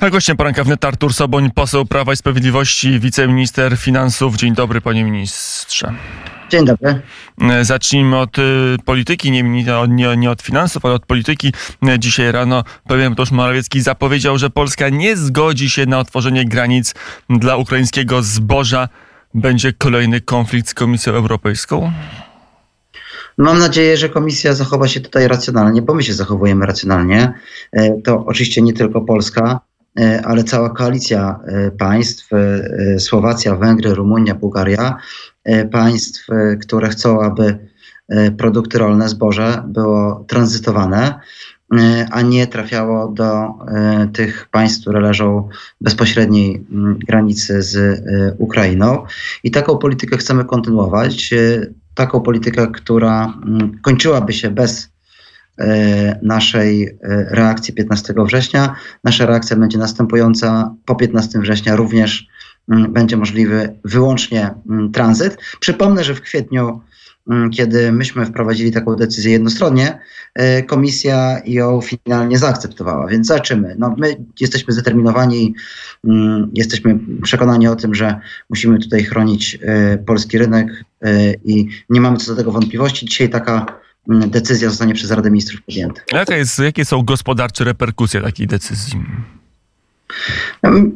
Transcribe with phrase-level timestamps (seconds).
[0.00, 4.36] A gościem poranka wnet Artur Soboń, poseł Prawa i Sprawiedliwości, wiceminister finansów.
[4.36, 5.94] Dzień dobry, panie ministrze.
[6.50, 7.00] Dzień dobry.
[7.62, 8.42] Zacznijmy od y,
[8.84, 9.42] polityki, nie,
[9.88, 11.52] nie, nie, od finansów, ale od polityki.
[11.98, 16.94] Dzisiaj rano premier Mateusz Morawiecki zapowiedział, że Polska nie zgodzi się na otworzenie granic
[17.30, 18.88] dla ukraińskiego zboża.
[19.34, 21.92] Będzie kolejny konflikt z Komisją Europejską?
[23.38, 27.32] Mam nadzieję, że komisja zachowa się tutaj racjonalnie, bo my się zachowujemy racjonalnie.
[27.72, 29.60] E, to oczywiście nie tylko Polska,
[30.24, 32.28] ale cała koalicja e, państw,
[32.98, 34.96] Słowacja, Węgry, Rumunia, Bułgaria,
[35.72, 36.26] państw,
[36.60, 37.58] które chcą, aby
[38.38, 41.20] produkty rolne, zboże było tranzytowane,
[42.10, 43.54] a nie trafiało do
[44.12, 45.48] tych państw, które leżą
[45.80, 48.02] bezpośredniej mm, granicy z
[48.38, 49.04] Ukrainą.
[49.44, 51.34] I taką politykę chcemy kontynuować
[51.94, 54.89] taką politykę, która mm, kończyłaby się bez e,
[56.22, 56.96] naszej e,
[57.30, 58.74] reakcji 15 września.
[59.04, 62.26] Nasza reakcja będzie następująca po 15 września również
[62.68, 65.38] mm, będzie możliwy wyłącznie mm, tranzyt.
[65.60, 66.80] Przypomnę, że w kwietniu,
[67.52, 69.98] kiedy myśmy wprowadzili taką decyzję jednostronnie,
[70.34, 73.06] e, komisja ją finalnie zaakceptowała.
[73.06, 73.76] Więc zobaczymy.
[73.78, 75.54] No, my jesteśmy zdeterminowani,
[76.54, 79.58] jesteśmy przekonani o tym, że musimy tutaj chronić
[80.06, 83.06] polski rynek, E, i nie mamy co do tego wątpliwości.
[83.06, 83.66] Dzisiaj taka mm,
[84.10, 86.02] decyzja zostanie przez Radę Ministrów podjęta.
[86.12, 89.00] Jaka jest, jakie są gospodarcze reperkusje takiej decyzji?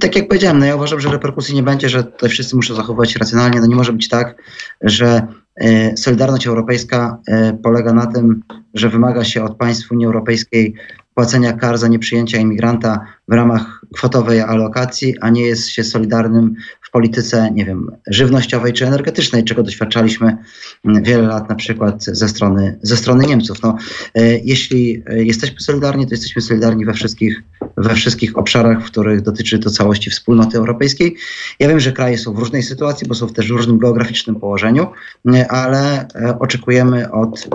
[0.00, 3.12] Tak jak powiedziałem, no ja uważam, że reperkusji nie będzie, że tutaj wszyscy muszą zachowywać
[3.12, 3.60] się racjonalnie.
[3.60, 4.42] No nie może być tak,
[4.80, 8.42] że e, Solidarność Europejska e, polega na tym,
[8.74, 10.74] że wymaga się od państw Unii Europejskiej
[11.14, 16.54] płacenia kar za nieprzyjęcie imigranta w ramach kwotowej alokacji, a nie jest się solidarnym
[16.94, 20.36] polityce, nie wiem, żywnościowej czy energetycznej, czego doświadczaliśmy
[20.84, 23.62] mm, wiele lat na przykład ze strony, ze strony Niemców.
[23.62, 23.76] No,
[24.14, 27.42] e, jeśli e, jesteśmy solidarni, to jesteśmy solidarni we wszystkich,
[27.76, 31.16] we wszystkich obszarach, w których dotyczy to całości wspólnoty europejskiej.
[31.58, 34.86] Ja wiem, że kraje są w różnej sytuacji, bo są też w różnym geograficznym położeniu,
[35.34, 36.08] e, ale
[36.40, 37.48] oczekujemy od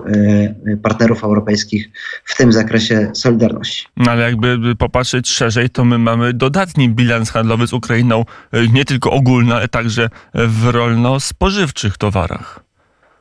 [0.84, 1.90] partnerów europejskich
[2.26, 3.86] w tym zakresie solidarności.
[3.98, 8.26] No ale jakby popatrzeć szerzej, to my mamy dodatni bilans handlowy z Ukrainą,
[8.74, 12.70] nie tylko ogólne, ale także w rolno-spożywczych towarach.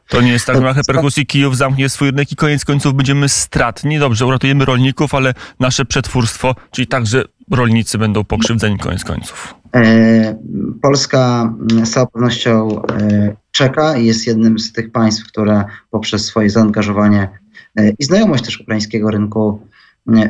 [0.09, 3.29] To nie jest tak, że na reperkusji Kijów zamknie swój rynek i koniec końców będziemy
[3.29, 3.99] stratni.
[3.99, 9.55] Dobrze, uratujemy rolników, ale nasze przetwórstwo, czyli także rolnicy będą pokrzywdzeni koniec końców.
[9.75, 10.39] E,
[10.83, 16.51] Polska z całą pewnością e, czeka i jest jednym z tych państw, które poprzez swoje
[16.51, 17.29] zaangażowanie
[17.77, 19.61] e, i znajomość też ukraińskiego rynku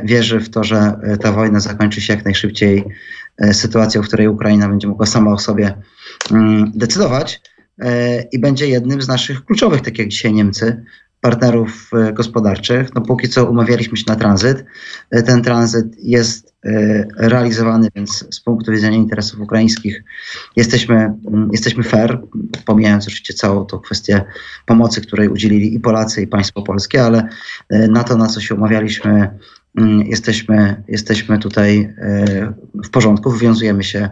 [0.03, 2.85] wierzy w to, że ta wojna zakończy się jak najszybciej
[3.39, 5.73] E, sytuacją, w której Ukraina będzie mogła sama o sobie
[6.31, 7.41] mm, decydować
[7.79, 10.83] e, i będzie jednym z naszych kluczowych, tak jak dzisiaj Niemcy,
[11.21, 12.95] partnerów e, gospodarczych.
[12.95, 14.65] No póki co umawialiśmy się na tranzyt.
[15.25, 16.49] Ten tranzyt jest
[17.17, 20.03] realizowany, więc z punktu widzenia interesów ukraińskich
[20.55, 22.21] jesteśmy, mm, jesteśmy fair,
[22.65, 24.25] pomijając oczywiście całą tą kwestię
[24.65, 27.29] pomocy, której udzielili i Polacy, i państwo polskie, ale
[27.69, 29.29] na to, na co się umawialiśmy,
[30.05, 32.53] jesteśmy, jesteśmy tutaj e,
[32.85, 34.09] w porządku, wywiązujemy się,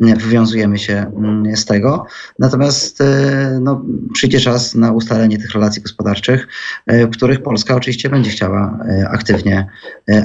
[0.00, 2.06] wywiązujemy się mm, z tego.
[2.38, 6.48] Natomiast e, no, przyjdzie czas na ustalenie tych relacji gospodarczych,
[6.86, 8.78] e, w których Polska oczywiście będzie chciała
[9.10, 9.66] aktywnie,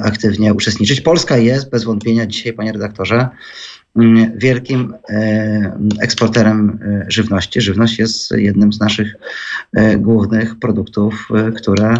[0.02, 1.00] aktywnie uczestniczyć.
[1.00, 3.28] Polska jest bez wątpienia dzisiaj, panie redaktorze,
[3.96, 4.94] mm, wielkim
[6.00, 6.78] eksporterem
[7.08, 7.60] żywności.
[7.60, 9.14] Żywność jest jednym z naszych
[9.98, 11.94] głównych produktów, które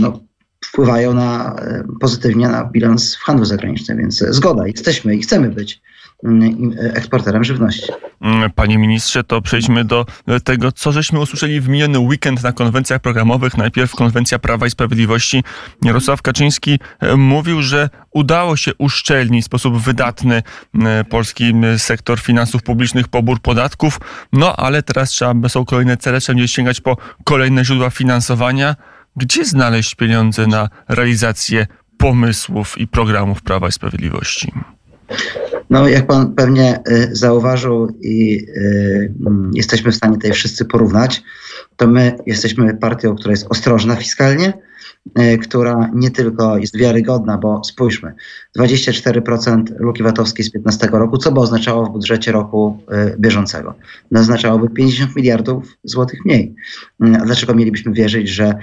[0.00, 0.20] no,
[0.64, 5.80] wpływają na, e, pozytywnie na bilans w handlu zagranicznym, więc zgoda, jesteśmy i chcemy być
[6.24, 7.92] mm, eksporterem żywności.
[8.20, 10.06] Mm, panie ministrze, to przejdźmy do
[10.44, 13.56] tego, co żeśmy usłyszeli w miniony weekend na konwencjach programowych.
[13.56, 15.44] Najpierw konwencja Prawa i Sprawiedliwości.
[15.82, 20.42] Jarosław Kaczyński e, mówił, że udało się uszczelnić w sposób wydatny
[20.84, 24.00] e, polski sektor finansów publicznych, pobór podatków,
[24.32, 28.76] no ale teraz trzeba, są kolejne cele, trzeba będzie sięgać po kolejne źródła finansowania.
[29.16, 31.66] Gdzie znaleźć pieniądze na realizację
[31.98, 34.52] pomysłów i programów Prawa i Sprawiedliwości?
[35.70, 41.22] No, jak pan pewnie y, zauważył i y, mm, jesteśmy w stanie tutaj wszyscy porównać,
[41.76, 44.52] to my jesteśmy partią, która jest ostrożna fiskalnie,
[45.42, 48.14] która nie tylko jest wiarygodna, bo spójrzmy,
[48.58, 52.78] 24% luki VAT-owskiej z 15 roku, co by oznaczało w budżecie roku
[53.12, 53.74] y, bieżącego?
[54.10, 56.54] No, oznaczałoby 50 miliardów złotych mniej.
[57.04, 58.54] Y, a dlaczego mielibyśmy wierzyć, że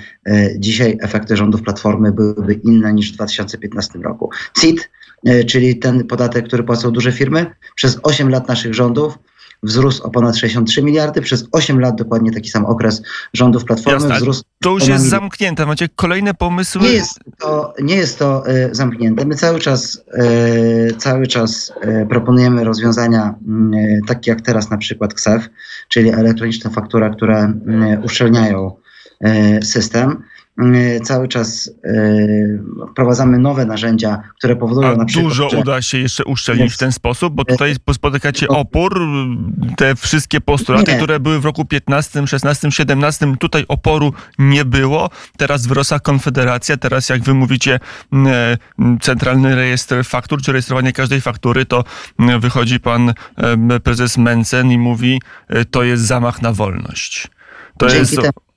[0.57, 4.29] dzisiaj efekty rządów Platformy byłyby inne niż w 2015 roku?
[4.61, 4.89] CIT,
[5.47, 7.45] czyli ten podatek, który płacą duże firmy,
[7.75, 9.19] przez 8 lat naszych rządów
[9.63, 13.01] wzrósł o ponad 63 miliardy, przez 8 lat dokładnie taki sam okres
[13.33, 14.43] rządów Platformy Jasne, wzrósł.
[14.61, 16.81] To już jest zamknięte, macie kolejne pomysły?
[16.81, 19.25] Nie jest to, nie jest to y, zamknięte.
[19.25, 20.03] My cały czas,
[20.89, 21.73] y, cały czas
[22.03, 23.35] y, proponujemy rozwiązania
[24.07, 25.49] takie jak teraz na przykład KSEF,
[25.87, 27.53] czyli elektroniczna faktura, które
[28.03, 28.75] uszczelniają
[29.63, 30.23] system.
[30.63, 32.59] Y, cały czas y,
[32.91, 35.27] wprowadzamy nowe narzędzia, które powodują A na przykład...
[35.27, 35.57] dużo że...
[35.57, 37.33] uda się jeszcze uszczelnić w ten sposób?
[37.33, 39.01] Bo tutaj spotykacie opór,
[39.77, 40.97] te wszystkie postulaty, Nie.
[40.97, 45.09] które były w roku 15, 16, 17, tutaj oporu nie było.
[45.37, 47.79] Teraz wyrosła Konfederacja, teraz jak wy mówicie
[48.13, 48.57] e,
[49.01, 51.83] Centralny Rejestr Faktur, czy rejestrowanie każdej faktury, to
[52.19, 55.21] e, wychodzi pan e, prezes Mencen i mówi,
[55.71, 57.27] to jest zamach na wolność.
[57.77, 58.15] To Dzięki jest...
[58.15, 58.48] Temu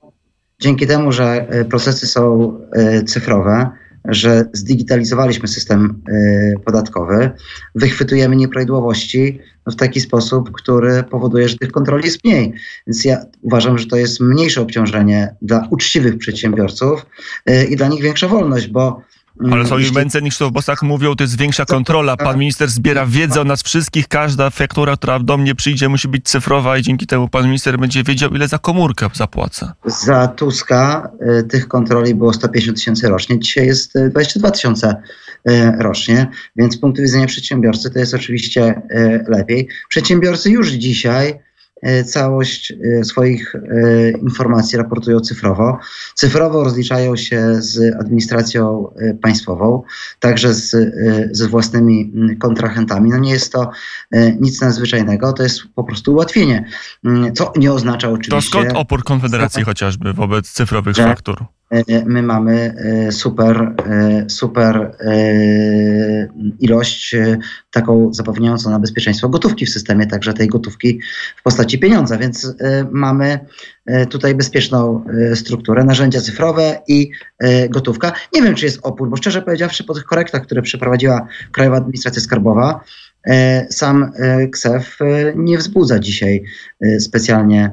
[0.63, 3.69] dzięki temu, że e, procesy są e, cyfrowe,
[4.05, 7.31] że zdigitalizowaliśmy system e, podatkowy,
[7.75, 12.53] wychwytujemy nieprawidłowości w taki sposób, który powoduje, że tych kontroli jest mniej.
[12.87, 17.05] Więc ja uważam, że to jest mniejsze obciążenie dla uczciwych przedsiębiorców
[17.69, 19.01] i dla nich większa wolność, bo
[19.51, 19.95] ale są Jeśli...
[19.95, 22.17] Mencen niż to w Bosach mówią, to jest większa kontrola.
[22.17, 24.07] Pan minister zbiera wiedzę o nas wszystkich.
[24.07, 28.03] Każda faktura, która do mnie przyjdzie, musi być cyfrowa i dzięki temu pan minister będzie
[28.03, 29.73] wiedział, ile za komórkę zapłaca.
[29.85, 33.39] Za Tuska y, tych kontroli było 150 tysięcy rocznie.
[33.39, 34.95] Dzisiaj jest 22 y, tysiące
[35.49, 39.67] y, rocznie, więc z punktu widzenia przedsiębiorcy to jest oczywiście y, lepiej.
[39.89, 41.39] Przedsiębiorcy już dzisiaj
[42.05, 45.77] całość e, swoich e, informacji raportują cyfrowo.
[46.15, 49.83] Cyfrowo rozliczają się z administracją państwową,
[50.19, 50.75] także z,
[51.31, 53.09] ze własnymi kontrahentami.
[53.09, 53.71] No nie jest to
[54.39, 56.65] nic nadzwyczajnego, to jest po prostu ułatwienie,
[57.35, 58.51] co nie oznacza oczywiście...
[58.51, 61.45] To skąd opór Konfederacji chociażby wobec cyfrowych faktur?
[61.73, 64.91] E, my mamy e, super, e, super
[66.59, 67.15] ilość
[67.71, 70.99] taką zapewniającą na bezpieczeństwo gotówki w systemie, także tej gotówki
[71.35, 72.55] w postaci pieniądza, więc
[72.91, 73.39] mamy
[74.09, 75.05] tutaj bezpieczną
[75.35, 77.11] strukturę, narzędzia cyfrowe i
[77.69, 78.11] gotówka.
[78.33, 82.21] Nie wiem, czy jest opór, bo szczerze powiedziawszy, po tych korektach, które przeprowadziła Krajowa Administracja
[82.21, 82.83] Skarbowa,
[83.69, 84.11] sam
[84.51, 84.99] KSEF
[85.35, 86.43] nie wzbudza dzisiaj
[86.99, 87.71] specjalnie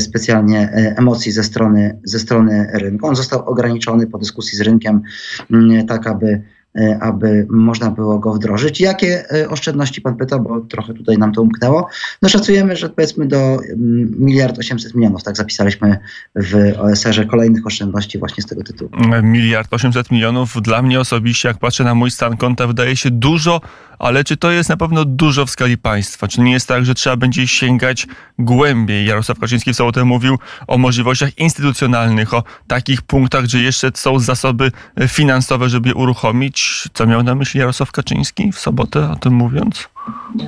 [0.00, 3.06] specjalnie e, emocji ze strony, ze strony rynku.
[3.06, 5.02] On został ograniczony po dyskusji z rynkiem,
[5.50, 6.42] mm, tak aby
[6.78, 8.80] E, aby można było go wdrożyć.
[8.80, 11.88] Jakie e, oszczędności pan pyta, bo trochę tutaj nam to umknęło?
[12.22, 15.98] No szacujemy, że powiedzmy do mm, miliard 800 milionów, tak zapisaliśmy
[16.36, 18.90] w OSR-ze kolejnych oszczędności właśnie z tego tytułu.
[19.22, 23.60] Miliard 800 milionów dla mnie osobiście, jak patrzę na mój stan konta, wydaje się dużo,
[23.98, 26.28] ale czy to jest na pewno dużo w skali państwa?
[26.28, 28.06] Czy nie jest tak, że trzeba będzie sięgać
[28.38, 29.06] głębiej?
[29.06, 34.72] Jarosław Kaczyński w sobotę mówił o możliwościach instytucjonalnych, o takich punktach, że jeszcze są zasoby
[35.08, 39.88] finansowe, żeby je uruchomić co miał na myśli Jarosław Kaczyński w sobotę o tym mówiąc?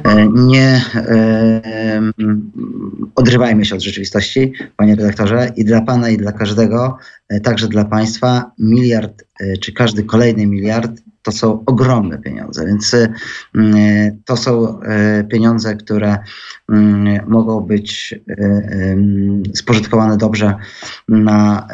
[0.05, 2.03] E, nie e,
[3.15, 7.85] odrywajmy się od rzeczywistości, panie redaktorze, i dla pana, i dla każdego, e, także dla
[7.85, 13.09] państwa, miliard, e, czy każdy kolejny miliard to są ogromne pieniądze, więc e,
[14.25, 14.81] to są
[15.31, 16.19] pieniądze, które
[17.27, 18.15] mogą być
[19.55, 20.55] spożytkowane dobrze
[21.09, 21.67] na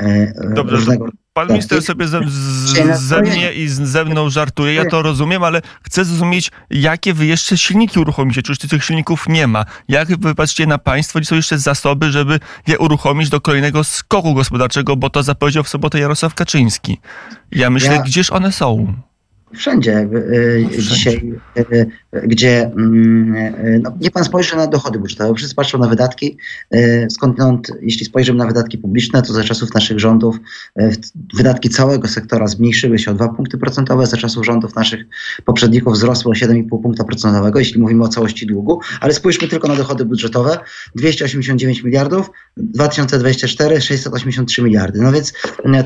[0.54, 5.02] dobrze, różnego Pan minister sobie ze, z, ze mnie i ze mną żartuje, ja to
[5.02, 9.64] rozumiem, ale chcę zrozumieć, jakie wy jeszcze silniki uruchomicie, czy już tych silników nie ma.
[9.88, 14.34] Jak wy patrzycie na państwo, gdzie są jeszcze zasoby, żeby je uruchomić do kolejnego skoku
[14.34, 16.98] gospodarczego, bo to zapowiedział w sobotę Jarosław Kaczyński.
[17.52, 18.02] Ja myślę, ja...
[18.02, 18.94] gdzież one są?
[19.54, 20.08] Wszędzie, e,
[20.68, 20.82] Wszędzie.
[20.82, 25.88] dzisiaj, e, gdzie mm, e, no, nie pan spojrzy na dochody budżetowe, wszyscy patrzą na
[25.88, 26.36] wydatki,
[27.10, 30.36] skądinąd, jeśli spojrzymy na wydatki publiczne, to za czasów naszych rządów
[31.34, 35.04] wydatki całego sektora zmniejszyły się o 2 punkty procentowe, za czasów rządów naszych
[35.44, 39.76] poprzedników wzrosły o 7,5 punkta procentowego, jeśli mówimy o całości długu, ale spójrzmy tylko na
[39.76, 40.58] dochody budżetowe,
[40.94, 45.00] 289 miliardów, 2024 683 miliardy.
[45.02, 45.32] No więc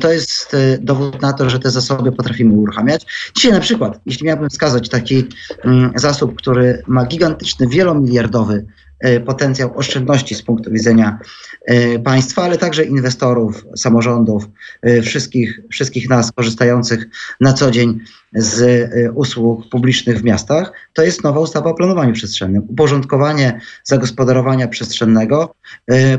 [0.01, 3.05] to jest dowód na to, że te zasoby potrafimy uruchamiać.
[3.35, 5.23] Dzisiaj na przykład, jeśli miałbym wskazać taki
[5.63, 8.65] mm, zasób, który ma gigantyczny, wielomiliardowy
[8.99, 11.19] e, potencjał oszczędności z punktu widzenia
[11.65, 14.49] e, państwa, ale także inwestorów, samorządów,
[14.81, 17.05] e, wszystkich, wszystkich nas korzystających
[17.41, 17.99] na co dzień
[18.33, 22.63] z usług publicznych w miastach, to jest nowa ustawa o planowaniu przestrzennym.
[22.69, 25.55] Uporządkowanie zagospodarowania przestrzennego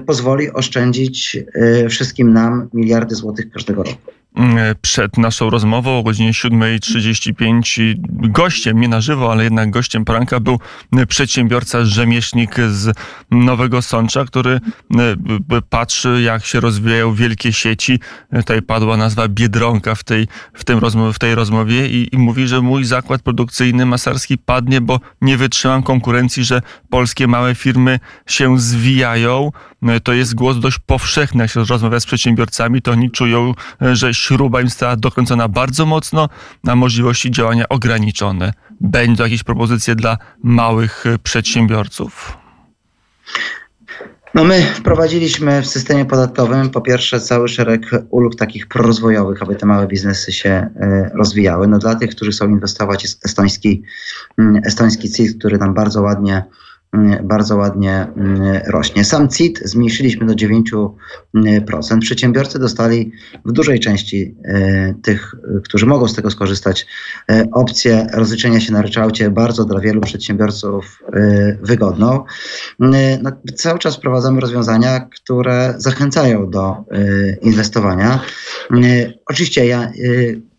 [0.06, 1.36] pozwoli oszczędzić
[1.90, 4.17] wszystkim nam miliardy złotych każdego roku.
[4.38, 10.40] Mm, przed naszą rozmową o godzinie 7.35 gościem, nie na żywo, ale jednak gościem poranka
[10.40, 10.58] był
[11.08, 12.96] przedsiębiorca, rzemieślnik z
[13.30, 14.60] Nowego Sącza, który
[15.70, 18.00] patrzy jak się rozwijają wielkie sieci.
[18.36, 22.48] Tutaj padła nazwa Biedronka w tej, w tym rozmowie, w tej rozmowie i, i mówi,
[22.48, 28.58] że mój zakład produkcyjny masarski padnie, bo nie wytrzymam konkurencji, że polskie małe firmy się
[28.58, 29.50] zwijają.
[30.04, 33.54] To jest głos dość powszechny, jak się rozmawia z przedsiębiorcami, to oni czują,
[33.92, 36.28] że śruba im została dokręcona bardzo mocno,
[36.66, 38.52] a możliwości działania ograniczone.
[38.80, 42.36] Będą jakieś propozycje dla małych przedsiębiorców?
[44.34, 49.66] No my wprowadziliśmy w systemie podatkowym po pierwsze cały szereg ulg takich prorozwojowych, aby te
[49.66, 51.68] małe biznesy się e, rozwijały.
[51.68, 53.82] No dla tych, którzy chcą inwestować jest estoński,
[54.38, 56.44] mm, estoński CIT, który nam bardzo ładnie
[57.22, 59.04] bardzo ładnie mm, rośnie.
[59.04, 61.98] Sam CIT zmniejszyliśmy do 9%.
[62.00, 63.12] Przedsiębiorcy dostali
[63.44, 66.86] w dużej części e, tych, którzy mogą z tego skorzystać,
[67.30, 72.24] e, opcję rozliczenia się na ryczałcie bardzo dla wielu przedsiębiorców e, wygodną.
[72.78, 76.76] No, cały czas wprowadzamy rozwiązania, które zachęcają do
[77.42, 78.20] inwestowania.
[79.26, 79.92] Oczywiście ja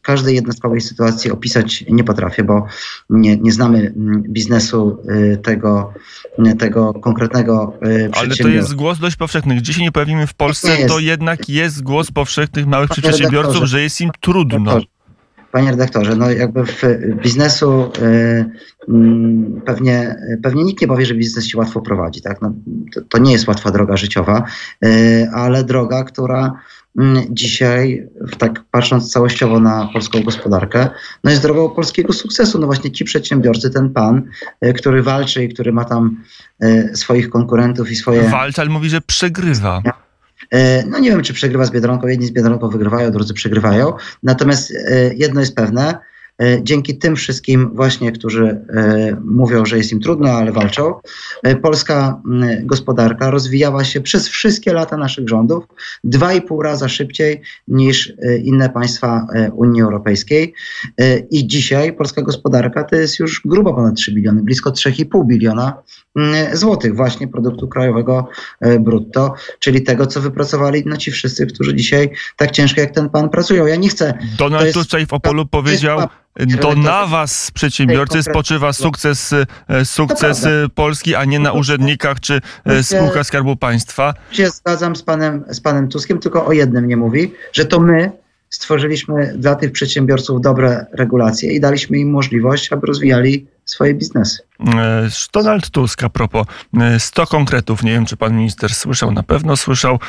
[0.10, 2.66] każdej jednostkowej sytuacji opisać nie potrafię, bo
[3.10, 5.94] nie, nie znamy mm, biznesu y, tego,
[6.60, 8.22] tego konkretnego przedsiębiorstwa.
[8.22, 9.56] Ale to jest głos dość powszechny.
[9.56, 13.82] Gdzie się nie pojawimy w Polsce, to jednak jest głos powszechnych małych Panie przedsiębiorców, że
[13.82, 14.80] jest im trudno.
[15.52, 16.84] Panie redaktorze, no jakby w
[17.24, 18.96] biznesu y, y,
[19.66, 22.22] pewnie, pewnie nikt nie powie, że biznes się łatwo prowadzi.
[22.22, 22.42] Tak?
[22.42, 22.54] No,
[22.94, 24.44] to, to nie jest łatwa droga życiowa,
[24.86, 26.60] y, ale droga, która Mm,
[27.30, 30.90] dzisiaj, tak patrząc całościowo na polską gospodarkę,
[31.24, 32.60] no jest drogą polskiego sukcesu.
[32.60, 34.22] No właśnie ci przedsiębiorcy, ten pan,
[34.62, 36.24] e, który walczy i który ma tam
[36.60, 38.24] e, swoich konkurentów i swoje...
[38.24, 39.82] Walczy, ale mówi, że przegrywa.
[40.52, 42.08] E, no nie wiem, czy przegrywa z Biedronką.
[42.08, 43.94] Jedni z Biedronką wygrywają, drudzy przegrywają.
[44.24, 44.74] Natomiast
[45.16, 45.98] jedno jest pewne,
[46.62, 50.94] dzięki tym wszystkim właśnie, którzy e, mówią, że jest im trudno, ale walczą,
[51.44, 52.22] e, polska
[52.64, 55.64] gospodarka rozwijała się przez wszystkie lata naszych rządów
[56.04, 60.54] dwa i pół raza szybciej niż inne państwa Unii Europejskiej.
[61.32, 65.74] I dzisiaj polska gospodarka to jest już grubo ponad 3 biliony, blisko 3,5 biliona
[66.54, 68.28] złotych właśnie produktu krajowego
[68.80, 73.30] brutto, czyli tego, co wypracowali no ci wszyscy, którzy dzisiaj tak ciężko jak ten pan
[73.30, 73.66] pracują.
[73.66, 74.14] Ja nie chcę...
[74.38, 76.00] Donald Tusk w Opolu powiedział,
[76.62, 79.34] to na was, przedsiębiorcy, spoczywa sukces,
[79.68, 80.46] e, sukces
[80.76, 84.14] Polski, a nie na urzędnikach czy e, spółkach Skarbu Państwa.
[84.32, 88.12] Się zgadzam z panem, z panem Tuskiem, tylko o jednym nie mówi, że to my
[88.50, 94.50] stworzyliśmy dla tych przedsiębiorców dobre regulacje i daliśmy im możliwość, aby rozwijali swoje biznesy.
[94.68, 96.48] E, Donald Tusk a propos
[97.00, 100.00] 100 e, konkretów, nie wiem czy pan minister słyszał, na pewno słyszał.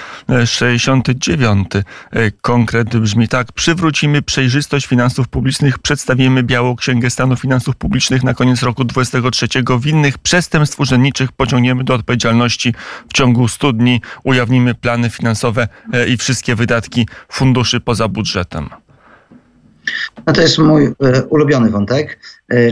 [0.46, 3.52] 69 e, konkret brzmi tak.
[3.52, 9.80] Przywrócimy przejrzystość finansów publicznych, przedstawimy Białą Księgę Stanu Finansów Publicznych na koniec roku 2023.
[9.80, 12.74] Winnych przestępstw urzędniczych pociągniemy do odpowiedzialności
[13.08, 14.00] w ciągu 100 dni.
[14.24, 15.68] Ujawnimy plany finansowe
[16.08, 18.70] i wszystkie wydatki funduszy poza budżetem.
[20.26, 20.94] No to jest mój
[21.28, 22.18] ulubiony wątek,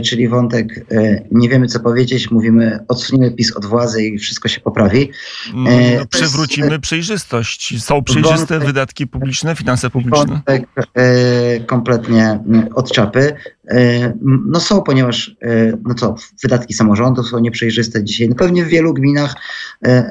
[0.03, 4.61] czyli wątek e, nie wiemy co powiedzieć, mówimy odsuniemy PiS od władzy i wszystko się
[4.61, 5.11] poprawi.
[5.53, 5.69] No,
[5.99, 7.83] no przywrócimy jest, przejrzystość.
[7.83, 10.25] Są przejrzyste wątek, wydatki publiczne, finanse publiczne?
[10.25, 10.65] Wątek
[11.67, 12.39] kompletnie
[12.75, 13.33] od czapy.
[14.45, 15.35] No są, ponieważ
[15.83, 18.29] no co, wydatki samorządów są nieprzejrzyste dzisiaj.
[18.29, 19.35] No pewnie w wielu gminach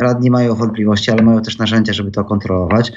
[0.01, 2.93] radni mają wątpliwości, ale mają też narzędzia, żeby to kontrolować.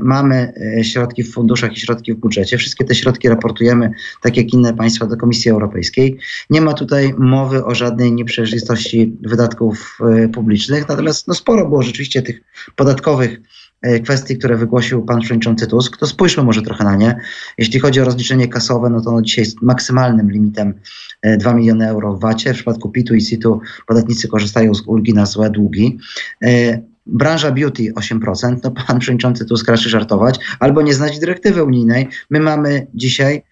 [0.00, 2.58] Mamy środki w funduszach i środki w budżecie.
[2.58, 3.90] Wszystkie te środki raportujemy,
[4.22, 5.93] tak jak inne państwa, do Komisji Europejskiej.
[6.50, 12.22] Nie ma tutaj mowy o żadnej nieprzejrzystości wydatków e, publicznych, natomiast no, sporo było rzeczywiście
[12.22, 12.40] tych
[12.76, 13.40] podatkowych
[13.82, 17.20] e, kwestii, które wygłosił pan przewodniczący Tusk, to spójrzmy może trochę na nie.
[17.58, 20.74] Jeśli chodzi o rozliczenie kasowe, no to ono dzisiaj jest maksymalnym limitem
[21.38, 22.52] 2 e, miliony euro w VAT-ie.
[22.52, 25.98] W przypadku PIT-u i CIT-u podatnicy korzystają z ulgi na złe długi.
[27.06, 32.08] Branża beauty 8%, no pan przewodniczący Tusk raczy żartować, albo nie znać dyrektywy unijnej.
[32.30, 33.42] My mamy dzisiaj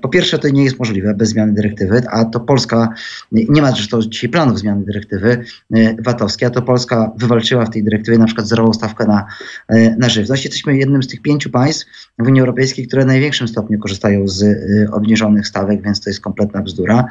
[0.00, 2.88] po pierwsze, to nie jest możliwe bez zmiany dyrektywy, a to Polska,
[3.32, 5.44] nie ma zresztą dzisiaj planów zmiany dyrektywy
[5.74, 9.26] e, VAT-owskiej, a to Polska wywalczyła w tej dyrektywie na przykład zerową stawkę na,
[9.68, 10.44] e, na żywność.
[10.44, 11.86] Jesteśmy jednym z tych pięciu państw
[12.18, 16.20] w Unii Europejskiej, które w największym stopniu korzystają z e, obniżonych stawek, więc to jest
[16.20, 17.04] kompletna bzdura.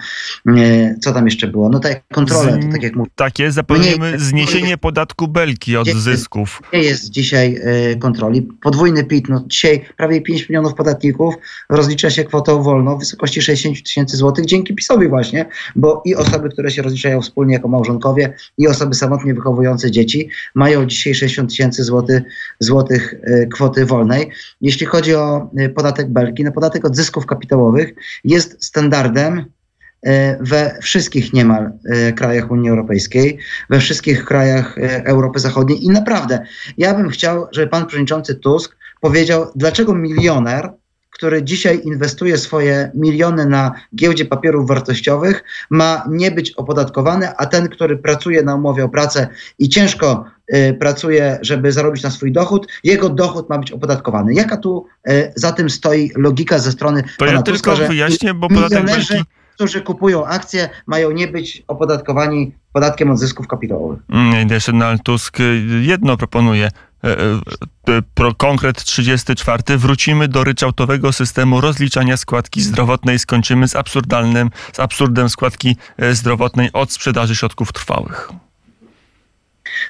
[1.01, 1.69] Co tam jeszcze było?
[1.69, 3.11] No tak, kontrole, to tak jak mówię.
[3.15, 6.61] Tak jest, zapomnijmy no zniesienie podatku belki od zysków.
[6.73, 7.61] Nie jest dzisiaj
[7.99, 8.41] kontroli.
[8.61, 11.35] Podwójny PIT, no dzisiaj prawie 5 milionów podatników
[11.69, 16.49] rozlicza się kwotą wolną w wysokości 60 tysięcy złotych dzięki PiSowi właśnie, bo i osoby,
[16.49, 21.83] które się rozliczają wspólnie jako małżonkowie i osoby samotnie wychowujące dzieci mają dzisiaj 60 tysięcy
[21.83, 22.23] złotych,
[22.59, 23.15] złotych
[23.53, 24.29] kwoty wolnej.
[24.61, 29.45] Jeśli chodzi o podatek Belki, no podatek od zysków kapitałowych jest standardem
[30.05, 33.37] E, we wszystkich niemal e, krajach Unii Europejskiej,
[33.69, 36.39] we wszystkich krajach e, Europy Zachodniej i naprawdę
[36.77, 40.69] ja bym chciał, żeby pan przewodniczący Tusk powiedział, dlaczego milioner,
[41.19, 47.69] który dzisiaj inwestuje swoje miliony na giełdzie papierów wartościowych, ma nie być opodatkowany, a ten,
[47.69, 49.27] który pracuje na umowie o pracę
[49.59, 54.33] i ciężko y, pracuje, żeby zarobić na swój dochód, jego dochód ma być opodatkowany.
[54.33, 58.49] Jaka tu y, za tym stoi logika ze strony to ja Tuska, tylko wyjaśnię, bo
[58.49, 59.23] podatek Belki
[59.55, 63.99] którzy kupują akcje, mają nie być opodatkowani podatkiem od zysków kapitałowych.
[64.09, 65.37] Mm, jeszcze Donald Tusk
[65.81, 66.69] jedno proponuje.
[67.03, 67.17] E,
[67.93, 69.77] e, pro, konkret 34.
[69.77, 73.19] Wrócimy do ryczałtowego systemu rozliczania składki zdrowotnej.
[73.19, 78.29] Skończymy z absurdalnym, z absurdem składki e, zdrowotnej od sprzedaży środków trwałych.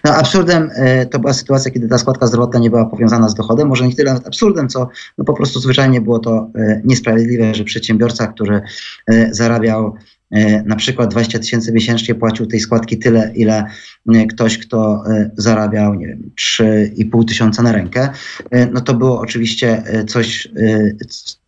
[0.03, 0.69] No, absurdem
[1.11, 3.67] to była sytuacja, kiedy ta składka zdrowotna nie była powiązana z dochodem.
[3.67, 6.47] Może nie tyle absurdem, co no, po prostu zwyczajnie było to
[6.83, 8.61] niesprawiedliwe, że przedsiębiorca, który
[9.31, 9.95] zarabiał
[10.65, 13.63] na przykład 20 tysięcy miesięcznie płacił tej składki tyle, ile
[14.29, 15.03] ktoś, kto
[15.37, 16.31] zarabiał, nie wiem,
[16.61, 18.09] 3,5 tysiąca na rękę,
[18.73, 20.47] no to było oczywiście coś,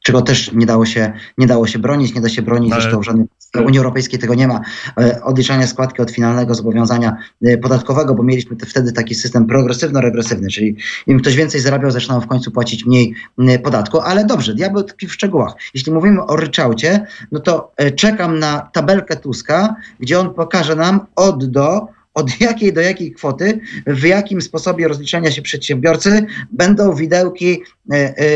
[0.04, 2.82] czego też nie dało się, nie dało się bronić, nie da się bronić, Ale...
[2.82, 4.62] zresztą żadnym w Unii Europejskiej tego nie ma,
[5.00, 10.76] e, odliczania składki od finalnego zobowiązania e, podatkowego, bo mieliśmy wtedy taki system progresywno-regresywny, czyli
[11.08, 13.16] im ktoś więcej zarabiał, zaczynał w końcu płacić mniej
[13.64, 15.54] podatku, ale dobrze, diabeł tkwi w szczegółach.
[15.74, 21.06] Jeśli mówimy o ryczałcie, no to e, czekam na tabelkę Tuska, gdzie on pokaże nam
[21.16, 27.64] od do od jakiej do jakiej kwoty, w jakim sposobie rozliczania się przedsiębiorcy będą widełki,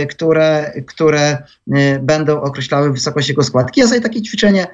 [0.10, 1.38] które, które
[2.02, 3.82] będą określały wysokość jego składki.
[3.82, 4.68] Ja sobie takie ćwiczenie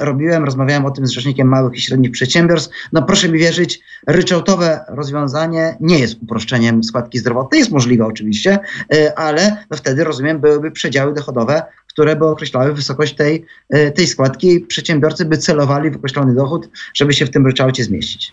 [0.00, 2.74] robiłem, rozmawiałem o tym z rzecznikiem małych i średnich przedsiębiorstw.
[2.92, 8.58] No proszę mi wierzyć, ryczałtowe rozwiązanie nie jest uproszczeniem składki zdrowotnej, jest możliwe oczywiście,
[8.94, 14.06] e, ale no wtedy rozumiem, byłyby przedziały dochodowe, które by określały wysokość tej, e, tej
[14.06, 18.32] składki i przedsiębiorcy by celowali w określony dochód, żeby się w tym ryczałcie zmieścić.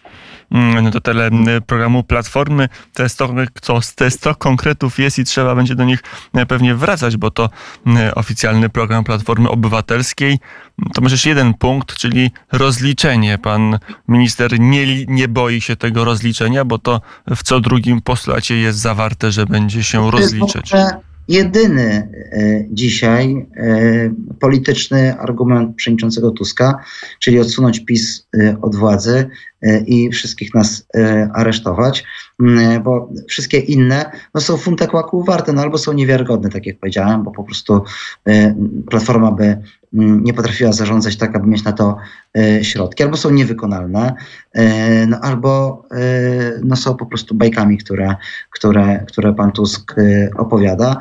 [0.52, 2.70] Mm, no to tyle mm, programu Platformy.
[2.94, 3.34] Te 100,
[3.96, 6.04] te 100 konkretów jest i trzeba będzie do nich
[6.34, 7.50] e, pewnie wracać, bo to
[7.86, 10.40] mm, oficjalny program Platformy Obywatelskiej.
[10.94, 13.38] To może jeszcze jeden punkt, czyli rozliczenie.
[13.38, 17.02] Pan minister nie, nie boi się tego rozliczenia, bo to
[17.36, 20.72] w co drugim postulacie jest zawarte, że będzie się rozliczać
[21.28, 26.84] jedyny e, dzisiaj e, polityczny argument przewodniczącego Tuska,
[27.20, 28.28] czyli odsunąć PiS
[28.62, 29.30] od władzy
[29.86, 30.86] i wszystkich nas
[31.34, 32.04] aresztować,
[32.84, 37.24] bo wszystkie inne no, są funtę kłaku warte, no albo są niewiarygodne, tak jak powiedziałem,
[37.24, 37.84] bo po prostu
[38.90, 39.58] Platforma by
[39.94, 41.98] nie potrafiła zarządzać tak, aby mieć na to
[42.38, 44.14] e, środki, albo są niewykonalne,
[44.54, 46.00] e, no, albo e,
[46.64, 48.16] no, są po prostu bajkami, które,
[48.50, 49.96] które, które pan Tusk
[50.38, 50.98] opowiada.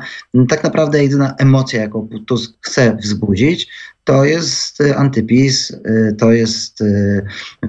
[0.49, 3.69] Tak naprawdę jedyna emocja, jaką Tusk chce wzbudzić,
[4.03, 5.77] to jest antypis,
[6.17, 6.83] to jest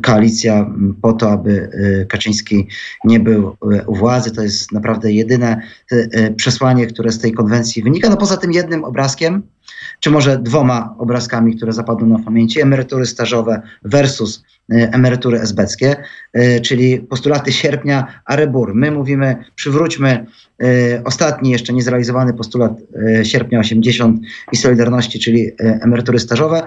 [0.02, 0.70] koalicja
[1.02, 1.70] po to, aby
[2.08, 2.68] Kaczyński
[3.04, 4.30] nie był u władzy.
[4.30, 5.62] To jest naprawdę jedyne
[6.36, 8.08] przesłanie, które z tej konwencji wynika.
[8.08, 9.42] No poza tym jednym obrazkiem,
[10.00, 14.42] czy może dwoma obrazkami, które zapadną na pamięci, emerytury stażowe versus
[14.72, 15.96] y, emerytury esbeckie,
[16.36, 18.74] y, czyli postulaty sierpnia, Arebur.
[18.74, 20.26] My mówimy, przywróćmy y,
[21.04, 22.72] ostatni jeszcze niezrealizowany postulat
[23.22, 24.20] sierpnia 80
[24.52, 26.62] i Solidarności, czyli emerytury stażowe,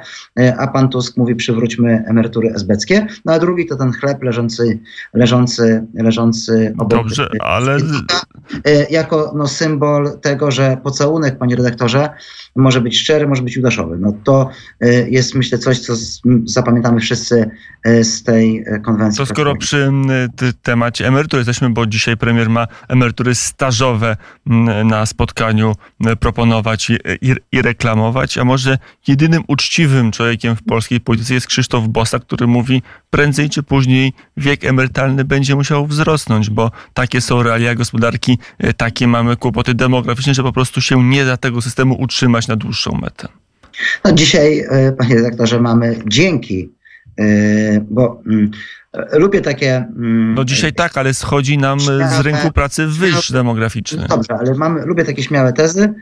[0.57, 3.07] a pan Tusk mówi, przywróćmy emerytury esbeckie.
[3.25, 4.79] No a drugi to ten chleb leżący,
[5.13, 6.89] leżący, leżący obok.
[6.89, 7.77] Dobrze, ale...
[8.89, 12.09] Jako no, symbol tego, że pocałunek, panie redaktorze,
[12.55, 13.97] może być szczery, może być udaszowy.
[13.99, 14.49] No to
[14.83, 15.93] y, jest myślę coś, co
[16.45, 17.49] zapamiętamy wszyscy
[17.87, 19.17] y, z tej y, konwencji.
[19.17, 19.91] To skoro przy
[20.61, 23.84] temacie emerytur jesteśmy, bo dzisiaj premier ma emerytury stażowe
[24.85, 25.75] na spotkaniu
[26.19, 31.87] proponować i, i, i reklamować, a może jedynym uczciwym człowiekiem w polskiej polityce jest Krzysztof
[31.87, 37.75] Bosa, który mówi prędzej czy później wiek emerytalny będzie musiał wzrosnąć, bo takie są realia
[37.75, 38.39] gospodarki,
[38.77, 42.91] takie mamy kłopoty demograficzne, że po prostu się nie da tego systemu utrzymać na dłuższą
[43.01, 43.27] metę.
[44.05, 46.74] No dzisiaj, e, panie redaktorze, mamy dzięki, e,
[47.89, 48.51] bo mm,
[49.13, 49.75] lubię takie.
[49.75, 54.05] Mm, no dzisiaj tak, ale schodzi nam śmiałe, z rynku pracy wyż demograficzny.
[54.09, 55.93] Dobrze, ale mamy, lubię takie śmiałe tezy.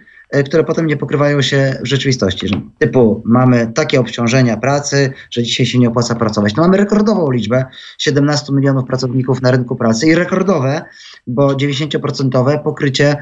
[0.46, 2.48] które potem nie pokrywają się w rzeczywistości.
[2.48, 6.56] Że typu mamy takie obciążenia pracy, że dzisiaj się nie opłaca pracować.
[6.56, 7.66] No mamy rekordową liczbę
[7.98, 10.82] 17 milionów pracowników na rynku pracy i rekordowe,
[11.28, 13.16] bo 90% pokrycie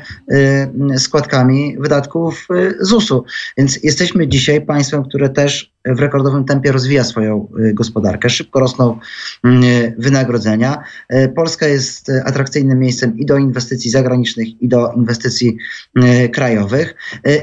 [0.97, 2.47] składkami wydatków
[2.79, 3.23] ZUS-u.
[3.57, 8.29] Więc jesteśmy dzisiaj państwem, które też w rekordowym tempie rozwija swoją y, gospodarkę.
[8.29, 8.99] Szybko rosną
[9.43, 9.63] mm,
[9.97, 10.83] wynagrodzenia.
[11.13, 15.57] Y, Polska jest atrakcyjnym miejscem i do inwestycji zagranicznych, i do inwestycji
[15.97, 16.95] y, krajowych.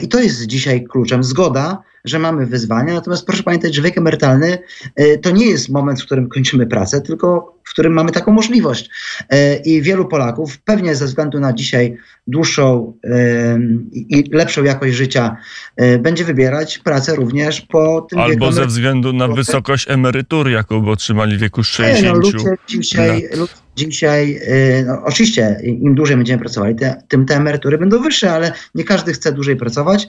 [0.02, 1.24] I to jest dzisiaj kluczem.
[1.24, 4.58] Zgoda, że mamy wyzwania, natomiast proszę pamiętać, że wiek emerytalny
[5.22, 8.90] to nie jest moment, w którym kończymy pracę, tylko w którym mamy taką możliwość.
[9.30, 12.92] E, I wielu Polaków, pewnie ze względu na dzisiaj dłuższą
[13.94, 15.36] i lepszą jakość życia,
[15.76, 20.80] e, będzie wybierać pracę również po tym Albo wieku ze względu na wysokość emerytury, jaką
[20.80, 23.67] by otrzymali w wieku 60 nie, no, ludzie dzisiaj, lat.
[23.86, 24.40] Dzisiaj,
[24.80, 26.76] y, no, oczywiście, im dłużej będziemy pracowali,
[27.08, 30.08] tym te emerytury będą wyższe, ale nie każdy chce dłużej pracować,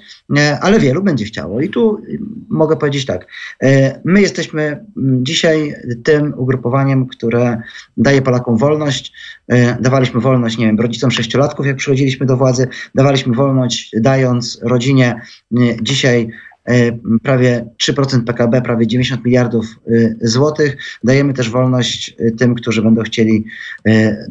[0.61, 1.61] ale wielu będzie chciało.
[1.61, 3.27] I tu y, mogę powiedzieć tak.
[3.63, 3.67] Y,
[4.05, 7.61] my jesteśmy mm, dzisiaj tym ugrupowaniem, które
[7.97, 9.13] daje Polakom wolność.
[9.79, 15.21] Dawaliśmy wolność, nie wiem, rodzicom sześciolatków, jak przychodziliśmy do władzy, dawaliśmy wolność, dając rodzinie
[15.81, 16.29] dzisiaj
[17.23, 20.77] prawie 3% PKB, prawie 90 miliardów e, złotych.
[21.03, 23.45] Dajemy też wolność e, tym, którzy będą chcieli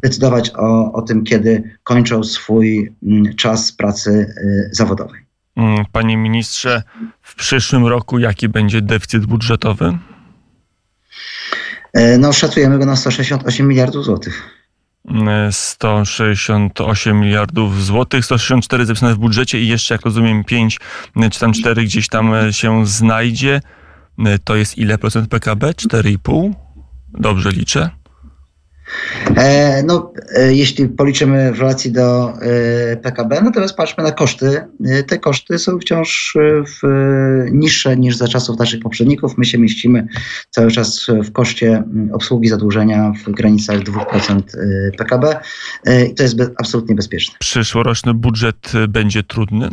[0.02, 4.34] decydować o, o tym, kiedy kończą swój mm, czas pracy
[4.70, 5.20] zawodowej.
[5.56, 6.82] Mm, panie ministrze,
[7.22, 9.98] w przyszłym roku jaki będzie deficyt budżetowy?
[12.18, 14.57] No, szacujemy go na 168 miliardów złotych.
[15.50, 20.80] 168 miliardów złotych, 164 zapisane w budżecie i jeszcze, jak rozumiem, 5
[21.30, 23.60] czy tam 4 gdzieś tam e, się znajdzie.
[24.18, 25.70] E, to jest ile procent PKB?
[25.70, 26.52] 4,5?
[27.08, 27.90] Dobrze liczę?
[29.36, 34.64] E, no, e, jeśli policzymy w relacji do e, PKB, no teraz patrzmy na koszty.
[35.06, 36.36] Te koszty są wciąż
[37.52, 39.38] niższe niż za czasów naszych poprzedników.
[39.38, 40.06] My się mieścimy
[40.50, 44.42] cały czas w koszcie obsługi zadłużenia w granicach 2%
[44.98, 45.40] PKB
[46.10, 47.34] i to jest absolutnie bezpieczne.
[47.38, 49.68] Przyszłoroczny budżet będzie trudny?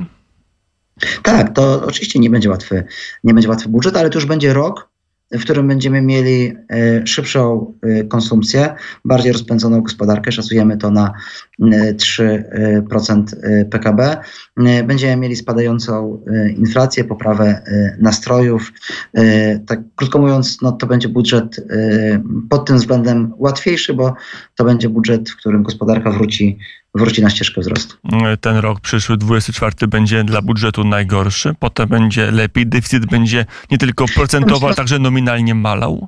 [1.24, 2.84] Tak, to oczywiście nie będzie łatwy,
[3.24, 4.90] nie będzie łatwy budżet, ale to już będzie rok,
[5.32, 11.14] w którym będziemy mieli e, szybszą e, konsumpcję, bardziej rozpędzoną gospodarkę, szacujemy to na
[11.60, 14.18] 3% e, PKB.
[14.88, 16.24] Będziemy mieli spadającą
[16.58, 17.62] inflację, poprawę
[18.00, 18.74] nastrojów.
[19.68, 21.68] Tak krótko mówiąc, no to będzie budżet
[22.50, 24.14] pod tym względem łatwiejszy, bo
[24.56, 26.58] to będzie budżet, w którym gospodarka wróci
[26.96, 27.96] wróci na ścieżkę wzrostu.
[28.42, 34.06] Ten rok przyszły, 24, będzie dla budżetu najgorszy, potem będzie lepiej, deficyt będzie nie tylko
[34.16, 36.08] procentowo, ale także nominalnie malał?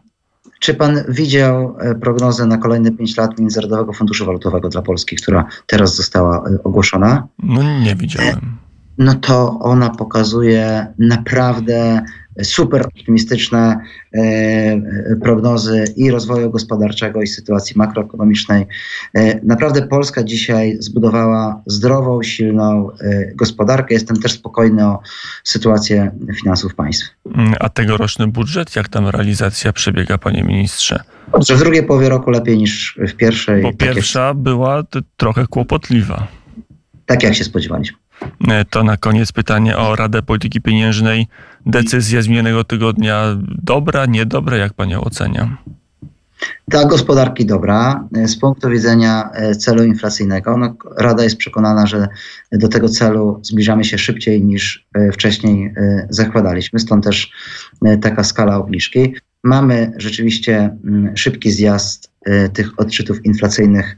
[0.60, 5.46] Czy pan widział e, prognozę na kolejne 5 lat Międzynarodowego Funduszu Walutowego dla Polski, która
[5.66, 7.28] teraz została e, ogłoszona?
[7.44, 8.58] No nie widziałem.
[8.98, 12.02] No to ona pokazuje naprawdę
[12.44, 13.80] super optymistyczne
[14.14, 18.66] e, prognozy i rozwoju gospodarczego, i sytuacji makroekonomicznej.
[19.14, 23.94] E, naprawdę Polska dzisiaj zbudowała zdrową, silną e, gospodarkę.
[23.94, 25.00] Jestem też spokojny o
[25.44, 27.06] sytuację finansów państw.
[27.36, 31.04] Mm, a tegoroczny budżet, jak tam realizacja przebiega, panie ministrze?
[31.32, 33.62] Dobrze, w drugiej połowie roku lepiej niż w pierwszej.
[33.62, 34.38] Bo tak pierwsza jak...
[34.38, 34.84] była
[35.18, 36.28] trochę kłopotliwa.
[37.06, 37.98] Tak jak się spodziewaliśmy.
[38.48, 41.28] E, to na koniec pytanie o Radę Polityki Pieniężnej.
[41.66, 44.58] Decyzja z minionego tygodnia dobra, niedobra?
[44.58, 45.58] Jak Pani ocenia?
[46.68, 48.08] Dla gospodarki dobra.
[48.16, 52.08] E, z punktu widzenia e, celu inflacyjnego, no, Rada jest przekonana, że
[52.52, 55.74] do tego celu zbliżamy się szybciej niż wcześniej
[56.10, 56.80] zakładaliśmy.
[56.80, 57.32] Stąd też
[58.02, 59.14] taka skala obniżki.
[59.44, 62.12] Mamy rzeczywiście mm, szybki zjazd
[62.54, 63.96] tych odczytów inflacyjnych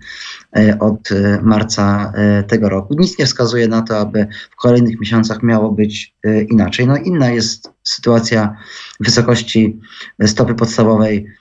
[0.57, 2.95] E, od e, marca e, tego roku.
[2.99, 6.15] Nic nie wskazuje na to, aby w kolejnych miesiącach miało być
[6.49, 6.87] inaczej.
[6.87, 8.55] No inna jest sytuacja
[8.99, 9.79] wysokości
[10.25, 11.39] stopy podstawowej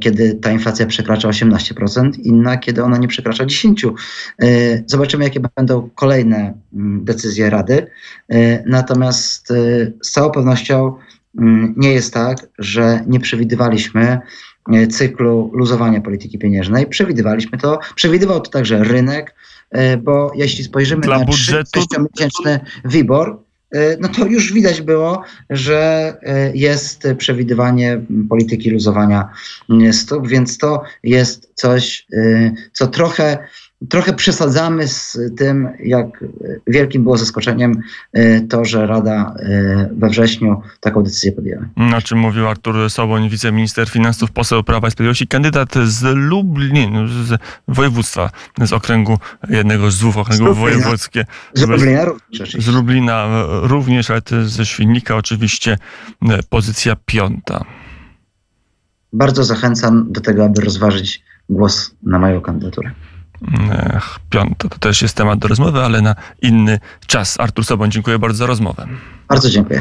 [0.00, 3.92] kiedy ta inflacja przekracza 18%, inna, kiedy ona nie przekracza 10%.
[4.86, 7.86] Zobaczymy, jakie będą kolejne mm, decyzje Rady.
[8.66, 9.48] Natomiast
[10.02, 10.96] z całą pewnością
[11.38, 14.20] mm, nie jest tak, że nie przewidywaliśmy E,
[14.90, 16.86] cyklu luzowania polityki pieniężnej.
[16.86, 19.34] Przewidywaliśmy to, przewidywał to także rynek,
[19.70, 21.80] e, bo jeśli spojrzymy Dla na budżetu...
[22.14, 23.38] miesięczny WIBOR,
[23.70, 26.14] e, no to już widać było, że
[26.54, 29.28] jest przewidywanie polityki luzowania
[29.92, 32.06] stóp, więc to jest coś,
[32.72, 33.38] co trochę
[33.88, 36.24] trochę przesadzamy z tym, jak
[36.66, 37.82] wielkim było zaskoczeniem
[38.48, 39.34] to, że Rada
[39.96, 41.64] we wrześniu taką decyzję podjęła.
[41.76, 47.40] Na czym mówił Artur Soboń, wiceminister finansów, poseł Prawa i Sprawiedliwości, kandydat z Lublin, z
[47.68, 48.30] województwa,
[48.64, 49.18] z okręgu
[49.48, 51.24] jednego z dwóch okręgów wojewódzkie.
[51.54, 52.56] Z Lublina również.
[52.58, 53.26] Z Lublina
[53.62, 55.78] również, ale ze Świdnika oczywiście
[56.48, 57.64] pozycja piąta.
[59.12, 62.90] Bardzo zachęcam do tego, aby rozważyć głos na moją kandydaturę.
[64.30, 67.40] Piąta to też jest temat do rozmowy, ale na inny czas.
[67.40, 68.86] Artur Soboń, dziękuję bardzo za rozmowę.
[69.28, 69.80] Bardzo dziękuję.